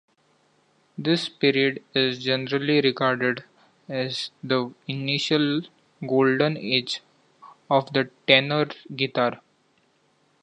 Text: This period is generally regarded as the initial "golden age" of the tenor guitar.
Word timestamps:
This 0.97 1.29
period 1.29 1.83
is 1.93 2.23
generally 2.23 2.81
regarded 2.81 3.43
as 3.87 4.31
the 4.41 4.73
initial 4.87 5.61
"golden 6.07 6.57
age" 6.57 7.01
of 7.69 7.93
the 7.93 8.09
tenor 8.25 8.69
guitar. 8.95 9.41